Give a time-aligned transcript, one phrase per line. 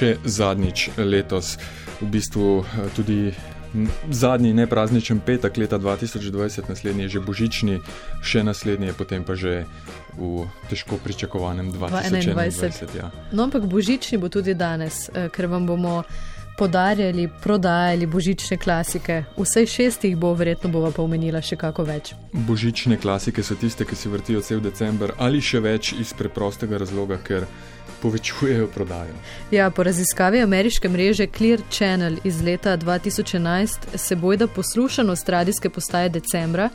[0.00, 1.58] še zadnjič letos,
[2.00, 2.64] v bistvu
[2.96, 3.34] tudi
[4.10, 7.76] zadnji neprazničen petek leta 2020, naslednji je že božični,
[8.24, 9.68] še naslednji je potem pa že
[10.16, 12.96] v težko pričakovanem 2021.
[12.96, 13.12] Ja.
[13.30, 16.02] No, ampak božični bo tudi danes, eh, ker vam bomo
[16.58, 19.24] podarjali, prodajali božične klasike.
[19.36, 22.14] Vsej šestih bo, verjetno bova pa omenila še kako več.
[22.32, 27.18] Božične klasike so tiste, ki se vrtijo cel decembr ali še več iz preprostega razloga,
[27.24, 27.46] ker
[28.00, 29.12] povečujejo prodajo.
[29.50, 36.08] Ja, po raziskavi ameriške mreže Clear Channel iz leta 2011 se bojda poslušanost radijske postaje
[36.08, 36.70] decembra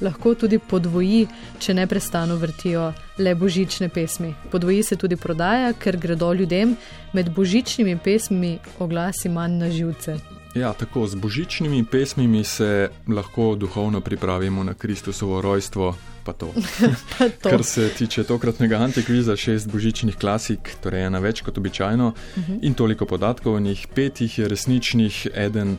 [0.00, 1.26] lahko tudi podvoji,
[1.58, 4.34] če ne prestano vrtijo le božične pesmi.
[4.50, 6.76] Podvoji se tudi prodaja, ker gredo ljudem
[7.12, 10.18] med božičnimi pesmimi oglasi manj na živce.
[10.54, 16.52] Ja, tako z božičnimi pesmimi se lahko duhovno pripravimo na Kristusovo rojstvo, pa to.
[17.18, 17.50] pa to.
[17.50, 22.52] Kar se tiče tokratnega antikviza, šest božičnih klasik, torej ena več kot običajno uh mhm.
[22.52, 22.58] -huh.
[22.62, 25.76] in toliko podatkov o njih, pet jih je resničnih, eden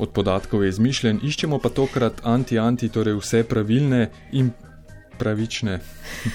[0.00, 4.50] od podatkov je izmišljen, iščemo pa tokrat anti-anti, torej vse pravilne in
[5.20, 5.80] pravične.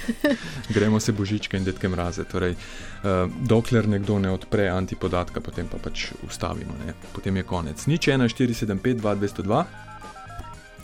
[0.76, 2.24] Gremo se božičke in detke mraze.
[2.30, 6.94] Torej, uh, dokler nekdo ne odpre antipodatka, potem pa pač ustavimo, ne?
[7.14, 7.88] potem je konec.
[7.90, 9.64] Nič 1, 4, 7, 5, 2, 202.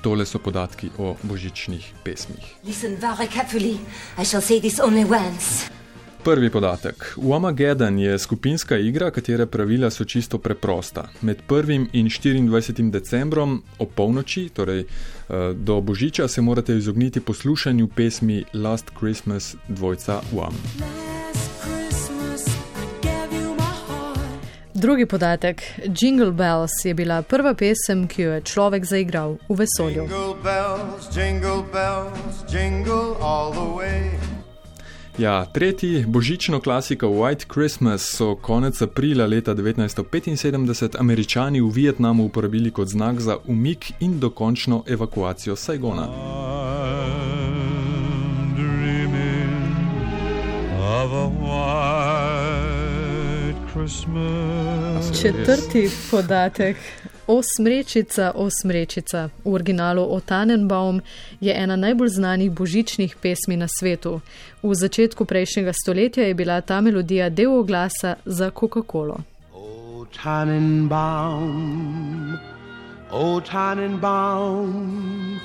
[0.02, 2.42] Tole so podatki o božičnih pesmih.
[6.24, 7.14] Prvi podatek.
[7.18, 11.08] Wamageddon je skupinska igra, katere pravila so čisto preprosta.
[11.22, 11.88] Med 1.
[11.94, 12.92] in 24.
[12.92, 20.22] decembrom ob polnoči, torej eh, do božiča, se morate izogniti poslušanju pesmi Last Christmas dvojca
[20.34, 20.54] Wam.
[24.74, 25.64] Drugi podatek.
[26.02, 30.02] Jingle Bells je bila prva pesem, ki jo je človek zaigral v vesolju.
[30.02, 33.16] Jingle bells, jingle bells, jingle
[35.18, 42.72] ja, tretji božično klasiko White Christmas so konec aprila leta 1975 američani v Vietnamu uporabili
[42.72, 46.08] kot znak za umik in dokončno evakuacijo Saigona.
[55.22, 56.78] Četrti podatek.
[57.32, 61.02] Osmrečica, osmrečica, v originalu o Tannenbaum,
[61.40, 64.20] je ena najbolj znanih božičnih pesmi na svetu.
[64.64, 69.18] V začetku prejšnjega stoletja je bila ta melodija del oglasa za Coca-Colo.
[69.54, 71.48] O Tannenbaum,
[73.12, 75.40] o Tannenbaum.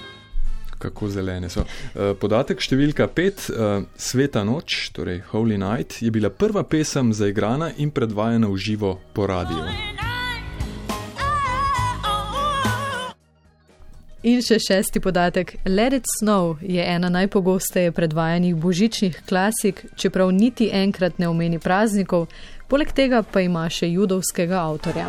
[0.79, 1.61] Kako zelene so.
[1.61, 7.71] Eh, podatek številka pet, eh, Sveta noč, torej Holy Night, je bila prva pesem zaigrana
[7.77, 10.06] in predvajana v živo po radiju.
[14.27, 15.53] In še šesti podatek.
[15.71, 22.25] Let It Snow je ena najpogosteje predvajanih božičnih klasik, čeprav niti enkrat ne omeni praznikov,
[22.67, 25.07] poleg tega pa ima še judovskega avtorja.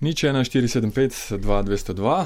[0.00, 2.16] Nič 1475, 2202,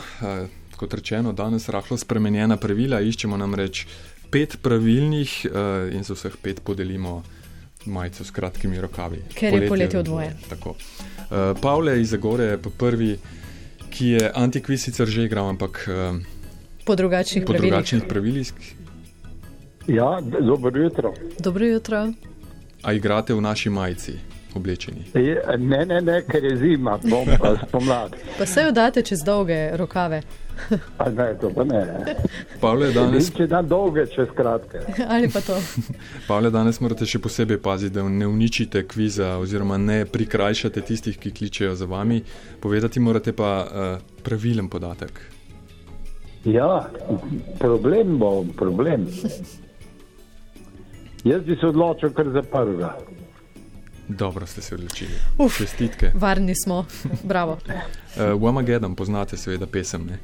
[0.81, 3.85] kot rečeno, danes rahlo spremenjena pravila, iščemo namreč
[4.33, 7.19] pet pravilnih uh, in za vseh pet podelimo
[7.87, 9.23] majico s kratkimi rokavi.
[9.35, 10.37] Ker poletje, je poletje v dvoje.
[10.49, 10.71] Tako.
[10.71, 13.19] Uh, Pavle iz Zagore je prvi,
[13.91, 16.21] ki je antikviz sicer že igral, ampak uh,
[16.85, 18.53] po drugačnih, po drugačnih pravilih.
[19.87, 21.15] Ja, dobro jutro.
[21.39, 22.13] Dobro jutro.
[22.83, 24.13] A igrate v naši majici?
[24.55, 25.05] Oblečeni.
[25.59, 28.17] Ne, ne, ne, ker je zima, bom pa spomladi.
[28.39, 30.23] Pa se jo date čez dolge rokave.
[31.17, 31.81] Ne, to pa ne.
[32.61, 33.31] Pavle, danes...
[33.35, 34.83] Če da dolge, če skratke.
[35.09, 35.57] Ali pa to.
[36.29, 41.35] Pavle, danes morate še posebej paziti, da ne uničite kviza oziroma ne prikrajšate tistih, ki
[41.37, 42.23] kličejo za vami.
[42.61, 45.21] Povedati morate pa uh, pravilen podatek.
[46.45, 46.91] Ja,
[47.59, 49.09] problem bo, problem.
[51.25, 52.95] Jaz bi se odločil kar za prvega.
[54.09, 55.11] Dobro ste se odločili.
[55.59, 56.13] Čestitke.
[56.15, 56.85] Varni smo,
[57.23, 57.53] bravo.
[57.53, 60.07] uh, v Amagedon poznate seveda pesem.
[60.07, 60.19] Ne?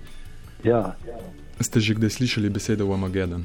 [0.64, 0.96] Ja.
[1.60, 3.44] Ste že kdaj slišali besede v Amagedon?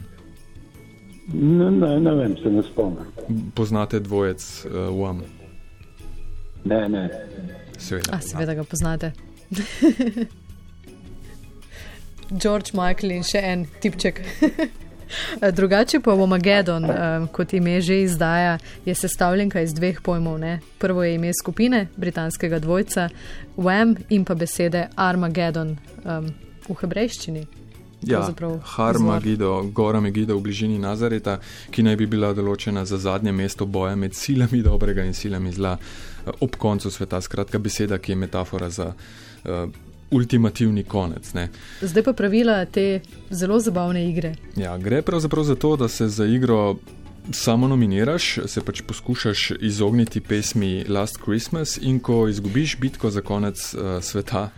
[1.34, 3.08] Ne, ne, ne vem, se ne spomnim.
[3.56, 5.22] Poznate dvojec uh, Wam?
[6.66, 7.10] Ne, ne.
[7.78, 9.12] Seveda, A, seveda ga poznate.
[12.44, 14.22] George Michael in še en tipček.
[15.58, 20.40] Drugače pa Womagedon, um, kot ime že izdaja, je sestavljenka iz dveh pojmov.
[20.40, 20.60] Ne?
[20.80, 23.10] Prvo je ime skupine britanskega dvojca
[23.58, 25.78] Wham in pa besede Armageddon.
[26.06, 26.32] Um,
[26.70, 27.48] v hebrejščini.
[28.02, 31.38] Ja, Harmagido, gora Megido v bližini Nazareta,
[31.70, 35.76] ki naj bi bila določena za zadnje mesto boja med silami dobrega in silami zla
[35.78, 37.22] eh, ob koncu sveta.
[37.22, 39.70] Skratka, beseda, ki je metafora za uh,
[40.12, 41.30] ultimativni konec.
[41.38, 41.50] Ne.
[41.82, 44.34] Zdaj pa pravila te zelo zabavne igre.
[44.58, 46.76] Ja, gre pravzaprav za to, da se za igro
[47.32, 53.74] samo nominiraš, se pač poskušaš izogniti pesmi Last Christmas in ko izgubiš bitko za konec
[53.74, 54.50] uh, sveta,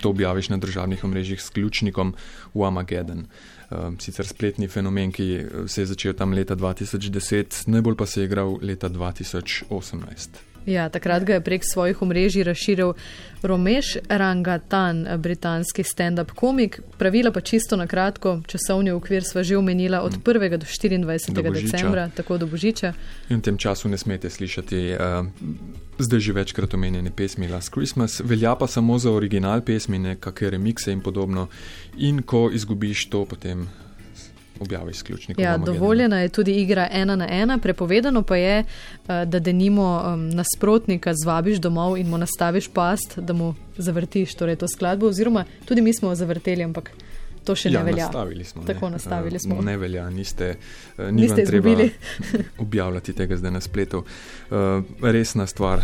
[0.00, 2.14] to objaviš na državnih omrežjih s ključnikom
[2.54, 3.24] Wamageddon.
[3.70, 8.24] Uh, sicer spletni fenomen, ki se je začel tam leta 2010, najbolj pa se je
[8.24, 10.47] igral leta 2018.
[10.68, 12.92] Ja, takrat ga je prek svojih omrežij razširil
[13.42, 16.80] Romeš Rangatan, britanski stand-up komik.
[16.98, 20.58] Pravila pa čisto na kratko, časovni okvir sva že omenila od 1.
[20.58, 21.32] do 24.
[21.32, 22.92] Do decembra, tako do Božiča.
[23.30, 25.24] In v tem času ne smete slišati uh,
[25.98, 30.92] zdaj že večkrat omenjene pesmi Last Christmas, velja pa samo za original pesmi, nekakšne remikse
[30.92, 31.48] in podobno.
[31.96, 33.68] In ko izgubiš to, potem
[34.60, 35.38] objavi izključnik.
[35.38, 40.28] Ja, dovoljena je tudi igra ena na ena, prepovedano pa je, eh, da denimo um,
[40.30, 45.80] nasprotnika zvabiš domov in mu nastaviš past, da mu zavrtiš torej to skladbo, oziroma tudi
[45.80, 46.90] mi smo zavrteli, ampak.
[47.44, 48.06] To še ja, ne velja.
[48.10, 48.92] Nastavili smo, Tako ne.
[48.92, 49.54] nastavili smo.
[49.56, 50.56] Uh, ne velja, niste,
[50.98, 51.90] uh, niste izgubili.
[52.64, 54.02] objavljati tega zdaj na spletu.
[54.50, 55.80] Uh, resna stvar,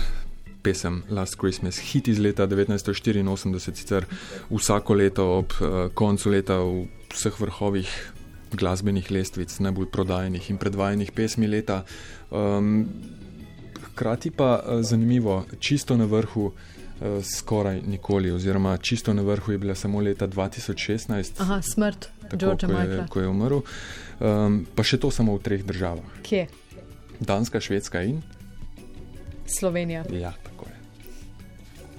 [0.63, 4.05] pesem Last Christmas, hit iz leta 1984, sicer
[4.51, 6.85] vsako leto ob uh, koncu leta v
[7.15, 7.91] vseh vrhovih
[8.57, 11.85] glasbenih lestvic, najbolj prodajenih in predvajanih pesmi leta.
[12.31, 12.89] Um,
[13.91, 16.53] hkrati pa uh, zanimivo, čisto na vrhu.
[16.95, 21.41] Uh, skoraj nikoli, oziroma čisto na vrhu je bila samo leta 2016.
[21.43, 23.07] Aha, smrt Georgea Michaela.
[23.07, 23.61] Ko je umrl.
[24.21, 26.23] Um, pa še to samo v treh državah.
[26.23, 26.47] Kje?
[27.21, 28.23] Danska, Švedska in
[29.47, 30.05] Slovenija.
[30.15, 30.77] Ja, tako je.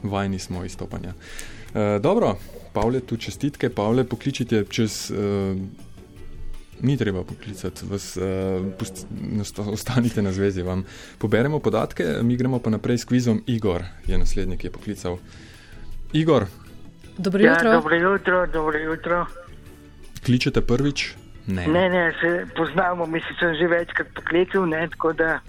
[0.04, 1.12] Vajni smo izstopanja.
[1.12, 2.38] Uh, dobro,
[2.74, 5.12] Pavle, tu čestitke, Pavle, pokličite čez.
[5.12, 5.60] Uh,
[6.81, 10.62] ni treba poklicati, vas, uh, ostanite na zvezi.
[10.62, 10.86] Vam
[11.18, 13.44] poberemo podatke, mi gremo pa naprej s kvizom.
[13.48, 15.18] Igor je naslednji, ki je poklical.
[16.13, 16.45] Igor.
[17.18, 17.69] Dobro jutro.
[17.69, 19.25] Ja, dobro jutro, dobro jutro.
[20.25, 21.16] Kličete prvič?
[21.48, 25.39] Ne, ne, ne se poznamo, mislim, sem že večkrat poklical, ne, tako da.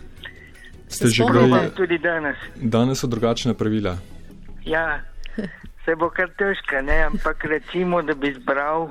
[0.88, 1.70] Ste že gledali?
[1.76, 2.36] Tudi danes.
[2.56, 3.96] Danes so drugačna pravila.
[4.64, 5.00] Ja,
[5.84, 8.90] se bo kar težko, ne, ampak recimo, da bi zbral.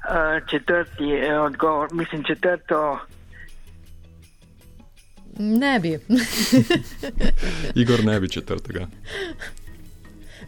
[0.00, 2.98] Uh, četrti uh, odgovor, mislim, četrto.
[5.38, 5.88] Ne bi.
[7.82, 8.86] Igor ne bi četrtega.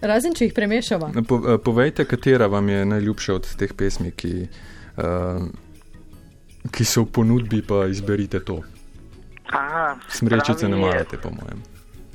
[0.01, 1.13] Razen, če jih premešava.
[1.29, 4.47] Po, uh, povejte, katera vam je najljubša od teh pesmi, ki,
[4.97, 5.45] uh,
[6.71, 8.63] ki so v ponudbi, pa izberite to.
[9.53, 11.63] Aha, Smrečice ne marate, po mojem.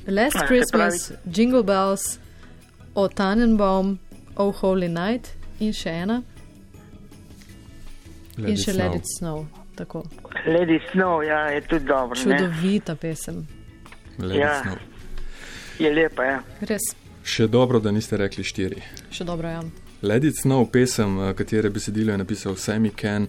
[0.06, 2.18] Last A, Christmas, Jingle Bells,
[2.94, 3.98] O Tannenbaum,
[4.36, 5.30] O Holy Night
[5.60, 6.22] in še ena.
[8.38, 9.46] Let in še Let It Snow.
[9.78, 10.04] Tako.
[10.46, 12.18] Let It Snow, ja, je tudi dobro.
[12.18, 12.98] Čudovita ne?
[12.98, 13.42] pesem.
[14.18, 14.54] Let ja.
[14.54, 14.78] It Snow.
[15.78, 16.38] Je lepa, ja.
[16.70, 16.88] Res.
[17.28, 18.82] Še dobro, da niste rekli štiri.
[19.14, 19.62] Še dobro, ja.
[20.02, 23.26] Let It Snow, pesem, katere besedilo je napisal Sammy Ken,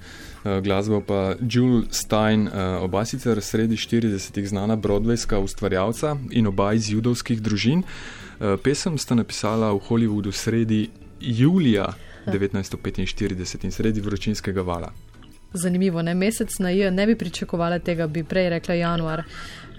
[0.61, 2.45] glasbo pa Jules Stein,
[2.85, 7.81] oba sicer sredi 40-ih znana broadwayska ustvarjalca in oba iz judovskih družin.
[8.63, 10.87] Pesem sta napisala v Hollywoodu sredi
[11.19, 11.89] julija
[12.29, 14.91] 1945 in sredi vročinskega vala.
[15.53, 19.23] Zanimivo, ne mesec na J, ne bi pričakovala tega, bi prej rekla januar.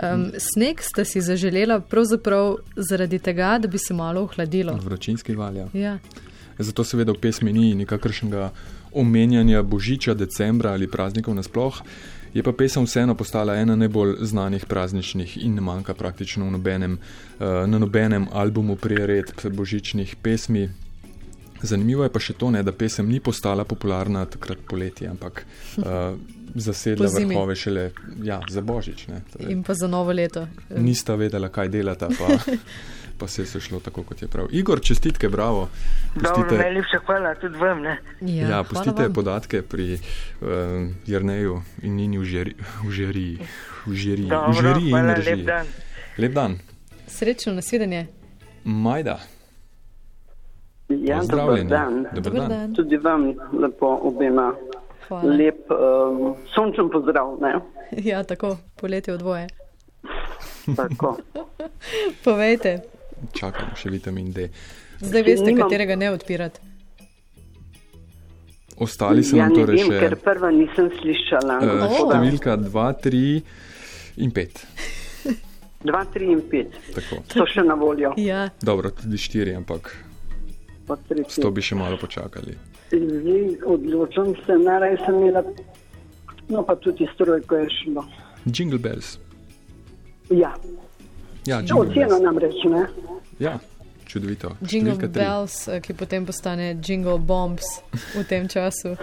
[0.02, 4.78] Um, sneg ste si zaželela pravzaprav zaradi tega, da bi se malo ohladilo.
[4.82, 5.56] Vročinski val.
[5.56, 5.68] Ja.
[5.74, 5.98] Ja.
[6.58, 8.50] Zato seveda v pesmi ni nikakršnega
[8.92, 11.82] omenjanja božiča, decembra ali praznikov nasploh.
[12.34, 17.46] Je pa pesem vseeno postala ena najbolj znanih prazničnih in ne manjka praktično nobenem, uh,
[17.66, 20.68] na nobenem albumu priredb božičnih pesmi.
[21.62, 25.84] Zanimivo je pa še to, ne, da pesem ni postala popularna takrat poleti, ampak uh,
[26.66, 27.90] zasedla vrhove šele
[28.24, 29.06] ja, za božič.
[29.08, 30.46] Ne, torej, in pa za novo leto.
[30.76, 32.38] Nista vedela, kaj delata, pa,
[33.20, 34.48] pa se je šlo tako, kot je prav.
[34.50, 35.68] Igor, čestitke, bravo.
[36.14, 37.82] Pustite, najlepša hvala tudi vam.
[37.84, 37.98] Ne?
[38.20, 42.56] Ja, ja pustite podatke pri uh, Jrneju in Nini v žeriji.
[42.84, 43.50] V žeriji,
[43.86, 45.36] v žeriji, v žeriji in režiji.
[45.36, 45.74] Lep dan.
[46.18, 46.56] Lep dan.
[47.10, 48.06] Srečno nasvidenje.
[48.64, 49.20] Majda.
[50.90, 52.06] Ja, dober dan.
[52.14, 52.48] Dobar dan.
[52.48, 52.74] dan.
[52.74, 54.54] Tudi vam lepo obema.
[55.08, 55.34] Hvala.
[55.34, 57.38] Lep um, sončen pozdrav.
[57.40, 57.60] Ne?
[58.04, 59.46] Ja, tako, poletje v dvoje.
[60.76, 61.16] Tako.
[62.26, 62.82] Povejte.
[63.34, 64.48] Čakamo še vitamin D.
[65.00, 65.66] Zdaj veste, Nimam...
[65.66, 66.60] katerega ne odpirati.
[68.80, 69.98] Ostali so ja, nam torej vem, še.
[70.00, 71.58] Ker prva nisem slišala.
[71.60, 73.24] Uh, številka 2, 3
[74.26, 74.62] in 5.
[75.86, 76.78] 2, 3 in 5.
[76.98, 77.22] Tako.
[77.34, 78.14] So še na voljo.
[78.20, 78.48] Ja.
[78.64, 79.92] Dobro, tudi 4, ampak.
[81.28, 82.56] S to bi še malo počakali.
[82.90, 85.42] Zdaj odločam se, naraj sem imela,
[86.48, 88.04] no pa tudi stroj, ko je šlo.
[88.44, 89.18] Jingle bells.
[90.30, 90.54] Ja.
[91.46, 92.84] Ja, Ocena namreč, ne?
[93.38, 93.58] Ja,
[94.06, 94.52] čudovito.
[94.60, 95.22] Jingle Številka tri.
[95.22, 97.80] Bells, eh, ki potem postane Jingle Bombs
[98.14, 98.96] v tem času.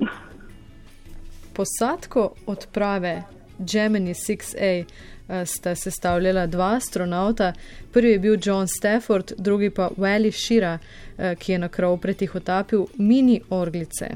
[1.56, 4.84] Posadko odprave Gemini 6A
[5.28, 7.52] eh, sta sestavljala dva astronauta.
[7.92, 10.78] Prvi je bil John Stafford, drugi pa Wally Shira,
[11.18, 14.08] eh, ki je na krov pretihotapil mini orglice.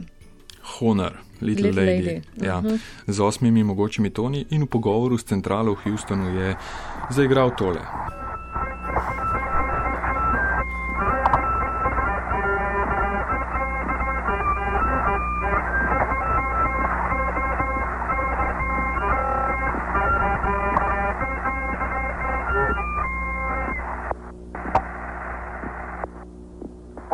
[0.81, 2.07] Honor, Little, Little Lady.
[2.07, 2.75] Lady, Ja, mhm.
[3.07, 6.57] z osmimi mogočimi toni in v pogovoru s centralo v Houstonu je
[7.11, 7.81] zaigral tole.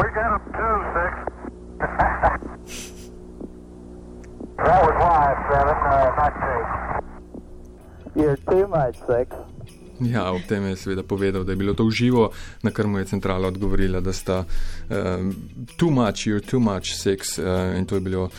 [0.02, 1.12] We got him two, six.
[4.66, 6.66] that was live, seven, uh, not six.
[8.16, 9.37] You're too much, six.
[10.00, 12.30] Ja, ob tem je seveda povedal, da je bilo to uživo,
[12.62, 14.44] na kar mu je centrala odgovorila, da sta
[14.90, 15.35] um,
[15.76, 17.38] too much, you're too much sex.
[17.38, 18.30] Uh, in to je, bilo,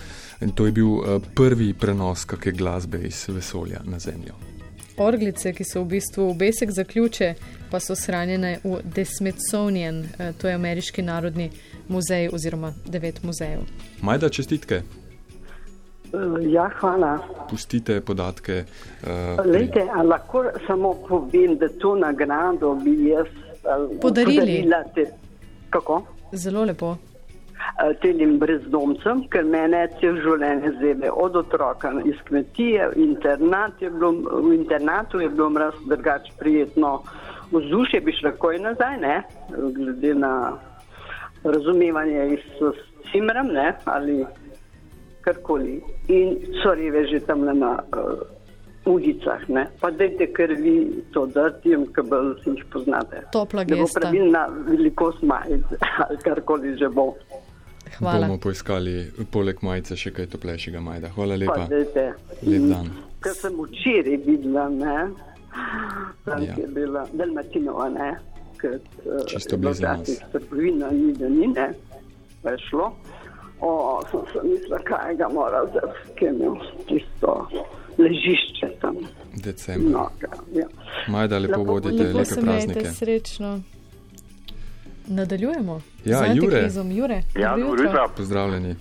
[0.42, 4.53] in to je bil uh, prvi prenos kakšne glasbe iz vesolja na Zemljo.
[4.98, 7.34] Orglice, ki so v bistvu obesek za ključe,
[7.72, 11.52] pa so shranjene v The Smithsonian, eh, to je ameriški narodni
[11.88, 13.60] muzej oziroma devet muzejev.
[14.02, 14.82] Majda čestitke,
[16.14, 17.20] Eh, Ja, hvala.
[17.50, 18.64] pustite podatke.
[19.02, 19.08] Uh,
[19.38, 24.70] pri- Lejte, a lahko samo povem, da to nagrado bi jaz eh, Podarili.
[24.96, 25.06] Te,
[25.70, 26.04] kako?
[26.34, 26.98] Zelo lepo.
[27.74, 33.90] Eh, Telim brezdomcem, ker mene cel življenje zebe od otroka iz kmetije, v, internat je
[33.90, 34.12] bilo,
[34.46, 37.00] v internatu je bilo mraz drugač prijetno.
[37.50, 39.16] Vzdušje bi šlo takoj nazaj, ne?
[39.50, 40.54] glede na
[41.44, 42.76] razumevanje s
[43.10, 43.74] cimrem ne?
[43.86, 44.20] ali
[45.26, 45.82] karkoli.
[46.14, 48.22] In so rive že tam na uh,
[48.86, 49.66] ulicah, ne?
[49.82, 50.76] pa dajte, ker vi
[51.14, 53.26] to drtijem, ker bolj si jih poznate.
[53.34, 54.00] Topla Da bo gesta.
[54.06, 57.16] pravilna velikost majice ali karkoli že bo.
[57.96, 58.20] Hvala.
[58.22, 58.94] bomo poiskali
[59.28, 61.10] poleg majice še kaj toplejšega, Majda.
[61.10, 61.68] Hvala Pa lepa.
[61.68, 62.06] dajte.
[62.44, 62.90] Lep dan.
[63.20, 64.98] Ker sem včeraj videla, ne,
[66.26, 66.56] tam Ja.
[66.56, 68.10] je bila Dalmatinova, ne,
[68.58, 70.20] ker eh, Čisto blizu nas.
[70.32, 71.68] trgovina, ni da ni, ne,
[72.42, 72.92] pa je šlo.
[73.62, 73.72] O,
[74.12, 77.48] sem se mislila, kaj ga mora zdaj, ki je imel tisto
[77.98, 78.96] ležišče tam.
[79.36, 79.92] Decembra.
[79.92, 80.10] No,
[80.54, 80.68] ja.
[81.08, 82.92] Majda, lepo Lepo vodite, Lepo lepe praznike.
[82.92, 83.60] srečno.
[85.08, 85.82] Nadaljujemo.
[86.06, 86.30] Ja, Z Jure.
[86.30, 86.92] antikrizom.
[86.92, 87.24] Jure.
[87.36, 88.10] Ja, dobro dobro jutro.
[88.18, 88.76] Pozdravljeni.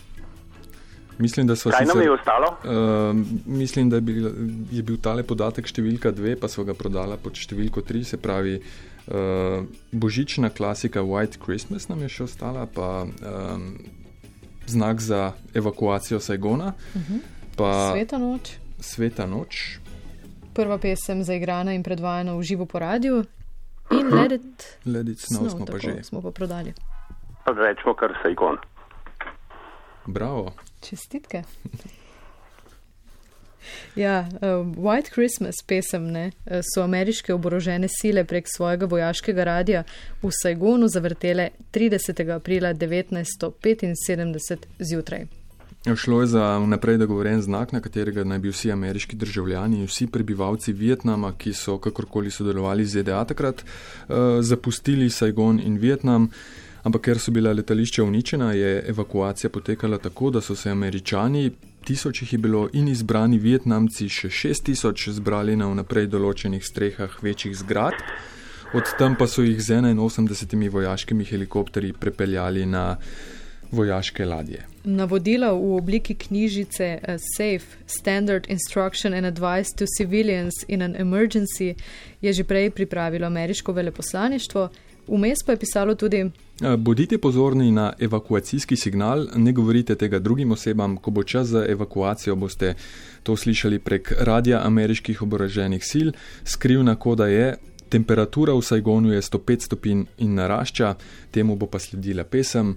[1.18, 2.56] Mislim, da sva Kaj nam je ostalo?
[2.64, 4.30] Uh, mislim, da je bil,
[4.70, 8.56] je bil tale podatek številka dve, pa so ga prodala pod številko tri, se pravi
[8.58, 9.60] uh,
[9.92, 13.68] božična klasika White Christmas nam je še ostala, pa um,
[14.66, 17.20] znak za evakuacijo Saigona, uh -huh.
[17.56, 18.56] pa Sveta noč.
[18.80, 19.78] Sveta noč.
[20.54, 23.24] Prva pesem zaigrana in predvajana v živo po radiju.
[23.92, 26.02] In Let It Let it snow Snow, smo pa že.
[26.04, 26.74] smo pa prodali.
[27.44, 28.56] Pa rečemo kar Saigon.
[30.06, 30.52] Bravo.
[30.80, 31.42] Čestitke.
[33.94, 39.84] Ja, um, White Christmas pesem ne, eh, so ameriške oborožene sile prek svojega vojaškega radija
[40.22, 42.34] v Saigonu zavrtele 30.
[42.34, 45.41] aprila 1975 zjutraj.
[45.82, 50.06] Šlo je za vnaprej dogovoren znak, na katerega naj bi vsi ameriški državljani in vsi
[50.06, 56.28] prebivalci Vietnama, ki so kakorkoli sodelovali z ZDA takrat, uh, zapustili Saigon in Vietnam.
[56.82, 61.50] Ampak ker so bila letališča uničena, je evakuacija potekala tako, da so se američani,
[61.84, 67.18] tisoč jih je bilo, in izbrani Vietnamci, še šest tisoč, zbrali na vnaprej določenih strehah
[67.22, 68.06] večjih zgradb.
[68.72, 72.96] Od tam pa so jih z 81 vojaškimi helikopterji prepeljali na
[73.72, 74.66] vojaške ladje.
[74.84, 81.74] Navodila v obliki knjižice uh, SAFE, Standard Instruction and Advice to Civilians in an Emergency,
[82.20, 84.68] je že prej pripravilo ameriško veleposlaništvo,
[85.08, 86.30] vmes pa je pisalo tudi
[86.62, 91.64] Eh, Bodite pozorni na evakuacijski signal, ne govorite tega drugim osebam, ko bo čas za
[91.68, 92.74] evakuacijo, boste
[93.22, 96.08] to slišali prek radia ameriških oboroženih sil.
[96.44, 97.56] Skrivna koda je,
[97.88, 100.94] temperatura v Saigonu je 105 stopinj in narašča,
[101.30, 102.76] temu bo pa sledila pesem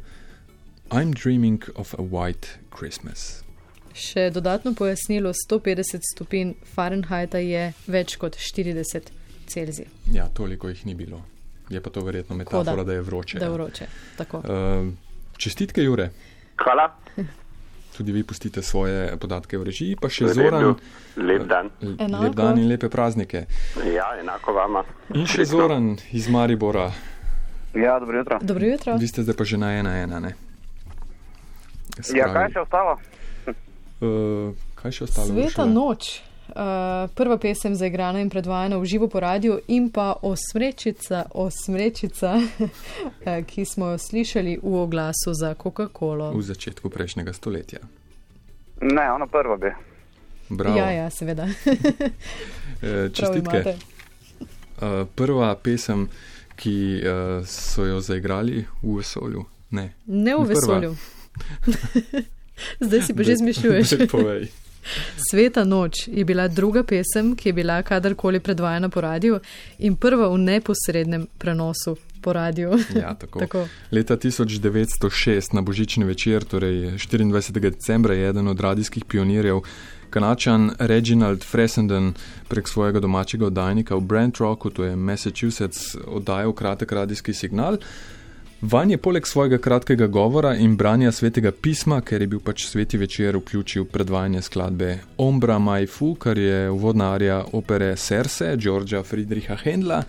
[0.91, 3.41] I'm Dreaming of a White Christmas.
[3.93, 9.09] še dodatno pojasnilo: 150 stopinj Fahrenheita je več kot 40
[9.47, 9.85] Celzij.
[10.11, 11.21] Ja, toliko jih ni bilo.
[11.69, 12.83] Je pa to verjetno metafora, Koda.
[12.83, 13.39] da je vroče.
[13.39, 13.85] Da je vroče.
[14.17, 14.37] Tako.
[14.37, 14.93] Uh,
[15.37, 16.09] čestitke, Jure.
[16.57, 16.89] Hvala.
[17.97, 20.35] Tudi vi pustite svoje podatke v režiji, pa še redu.
[20.35, 20.75] Zoran.
[21.17, 21.69] Lep dan.
[21.81, 22.23] L- Enako.
[22.23, 23.45] Lep dan in lepe praznike.
[23.87, 24.83] Ja, enako vama.
[25.15, 26.89] In še Zoran iz Maribora.
[27.73, 28.39] Ja, dobro jutro.
[28.43, 28.97] Dobro jutro.
[28.99, 30.35] Vi ste zdaj pa že na ena ena, ne?
[32.15, 32.97] Ja, kaj še ostalo?
[34.03, 35.27] Uh, kaj še ostalo?
[35.31, 35.73] Sveta Uršula?
[35.73, 36.21] noč.
[36.45, 42.35] Uh, prva pesem zaigrana in predvajana v živo po radiju, in pa osmrečica, osmrečica
[43.25, 46.29] eh, ki smo jo slišali v oglasu za Coca-Colo.
[46.37, 47.81] V začetku prejšnjega stoletja.
[48.81, 49.73] Ne, ono prvo bi.
[50.49, 50.77] Bravo.
[50.77, 51.49] Ja, ja, seveda.
[53.15, 53.75] Čestitke.
[54.77, 56.05] Uh, prva pesem,
[56.55, 59.45] ki uh, so jo zaigrali v vesolju.
[59.73, 60.93] Ne, Ne v Prva.
[62.85, 63.89] Zdaj si pa že zmišljuješ.
[64.11, 64.47] povej.
[65.17, 69.39] Sveta noč je bila druga pesem, ki je bila kadarkoli predvajana po radiju
[69.79, 72.77] in prva v neposrednem prenosu po radiju.
[72.95, 73.39] Ja, tako.
[73.39, 73.67] tako.
[73.91, 77.59] Leta 1906 na božični večer, torej 24.
[77.59, 79.61] decembra, je eden od radijskih pionirjev,
[80.09, 82.13] kanačan Reginald Fresenden,
[82.47, 87.77] prek svojega domačega oddajnika v Brent Rocku, to je Massachusetts, oddajal kratek radijski signal.
[88.65, 92.97] Van je poleg svojega kratkega govora in branja svetega pisma, ker je bil pač sveti
[92.97, 99.57] večer, vključil predvajanje skladbe Ombra Mai Fu, kar je uvodna arija opere Serse Georgea Friedricha
[99.63, 100.01] Händla.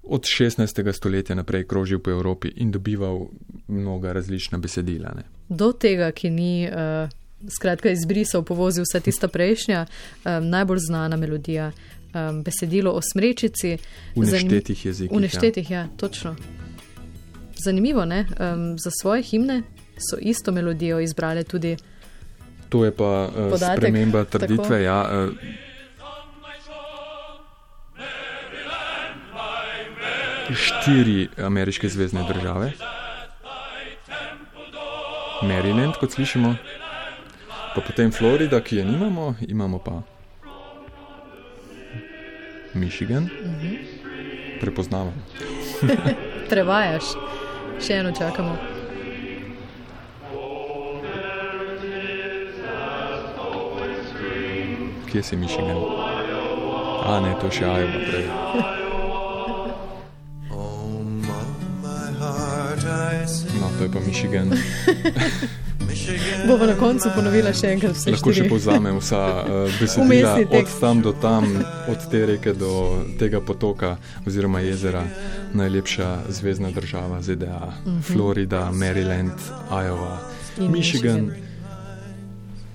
[0.04, 0.94] od 16.
[0.94, 3.26] stoletja naprej krožil po Evropi in dobival
[3.68, 5.10] mnoga različna besedila.
[5.16, 5.24] Ne.
[5.50, 6.70] Do tega, ki ni.
[6.70, 7.10] Uh,
[7.50, 13.78] Skratka, izbrisal, povozil vsa tista prejšnja, um, najbolj znana melodija, um, besedilo o smrečici.
[14.16, 15.18] V neštetih jezikih.
[15.18, 15.80] V neštetih, ja.
[15.80, 16.36] ja, točno.
[17.66, 18.26] Zanimivo, ne?
[18.40, 19.62] Um, za svoje himne
[19.98, 21.78] so isto melodijo izbrali tudi.
[22.70, 24.46] To je pa uh, Podatek, sprememba tako.
[24.46, 24.84] trditve.
[24.84, 25.34] Ja, uh,
[30.56, 32.72] štiri ameriške zvezdne države.
[35.42, 36.56] Maryland, kot slišimo,
[37.76, 40.02] pa potem Florida, ki je nimamo, imamo pa
[42.74, 43.30] Michigan.
[44.60, 45.14] Prepoznavam.
[46.52, 47.04] Prevajaš,
[47.80, 48.58] še eno čakamo.
[55.12, 55.76] Kje si Michigan?
[57.04, 58.28] A ne, to še Iowa prej.
[63.62, 64.50] No, to je pa Michigan.
[66.48, 68.50] Bomo na koncu ponovila še enkrat vse Lahko še štiri.
[68.50, 69.46] povzamem vsa uh,
[69.80, 71.46] besedila od tam do tam,
[71.88, 72.72] od te reke do
[73.20, 75.04] tega potoka oziroma jezera.
[75.54, 77.74] Najlepša zvezdna država ZDA,
[78.04, 79.38] Florida, Maryland,
[79.70, 80.18] Iowa,
[80.52, 80.66] Mhm.
[80.66, 81.22] In Michigan.
[81.22, 81.48] Michigan.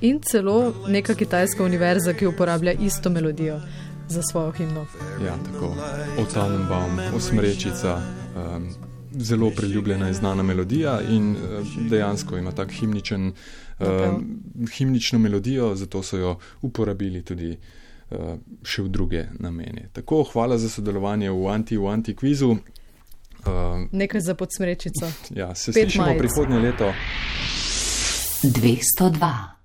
[0.01, 0.57] In celo
[0.89, 3.61] neka kitajska univerza, ki uporablja isto melodijo
[4.09, 4.87] za svojo himno.
[5.21, 5.75] Ja, tako.
[6.19, 8.01] O Tannenbaum, Osmrečica.
[8.37, 8.69] Um,
[9.19, 13.33] Zelo priljubljena in znana melodija, in uh, dejansko ima tak himničen,
[13.79, 13.87] uh,
[14.77, 17.57] himnično melodijo, zato so jo uporabili tudi
[18.11, 18.19] uh,
[18.63, 19.89] še v druge namene.
[19.93, 22.51] Tako, hvala za sodelovanje v anti-anti-kvizu.
[22.51, 22.59] Uh,
[23.93, 25.07] Nekaj za podsmrečico.
[25.41, 26.19] ja, se Pet slišimo majic.
[26.19, 26.93] prihodnje leto.
[28.43, 29.56] 202.